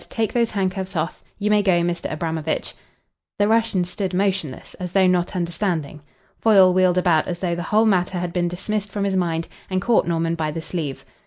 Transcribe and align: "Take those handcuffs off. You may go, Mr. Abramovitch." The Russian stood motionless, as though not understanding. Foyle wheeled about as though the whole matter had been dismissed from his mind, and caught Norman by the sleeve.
"Take 0.09 0.33
those 0.33 0.49
handcuffs 0.49 0.95
off. 0.95 1.23
You 1.37 1.51
may 1.51 1.61
go, 1.61 1.81
Mr. 1.83 2.11
Abramovitch." 2.11 2.73
The 3.37 3.47
Russian 3.47 3.85
stood 3.85 4.15
motionless, 4.15 4.73
as 4.79 4.93
though 4.93 5.05
not 5.05 5.35
understanding. 5.35 6.01
Foyle 6.39 6.73
wheeled 6.73 6.97
about 6.97 7.27
as 7.27 7.37
though 7.37 7.53
the 7.53 7.61
whole 7.69 7.85
matter 7.85 8.17
had 8.17 8.33
been 8.33 8.47
dismissed 8.47 8.89
from 8.89 9.03
his 9.03 9.15
mind, 9.15 9.47
and 9.69 9.79
caught 9.79 10.07
Norman 10.07 10.33
by 10.33 10.49
the 10.49 10.59
sleeve. 10.59 11.05